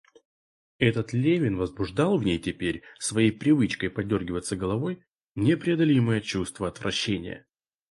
Этот 0.79 1.13
Левин 1.13 1.57
возбуждал 1.57 2.17
в 2.17 2.23
ней 2.23 2.39
теперь 2.39 2.81
своею 2.97 3.37
привычкой 3.37 3.91
подёргиваться 3.91 4.55
головой 4.55 5.03
непреодолимое 5.35 6.21
чувство 6.21 6.67
отвращения. 6.69 7.45